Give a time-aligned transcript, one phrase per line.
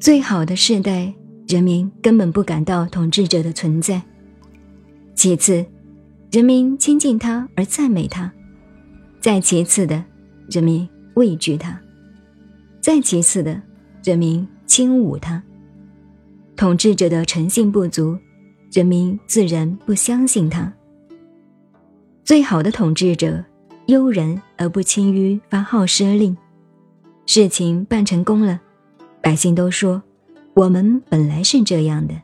[0.00, 1.12] 最好的世代，
[1.46, 4.00] 人民根本不感到统治者的存在。
[5.14, 5.62] 其次，
[6.32, 8.30] 人民亲近他而赞美他；
[9.20, 10.02] 再其次的，
[10.48, 11.72] 人民畏惧他；
[12.80, 13.60] 再其次的，
[14.02, 15.42] 人民轻侮他。
[16.56, 18.16] 统治者的诚信不足，
[18.72, 20.72] 人民自然不相信他。
[22.24, 23.44] 最好的统治者，
[23.88, 26.34] 优人而不轻于发号施令。
[27.26, 28.58] 事情办成功了，
[29.20, 30.02] 百姓都说
[30.54, 32.14] ：“我们本来是这样的。”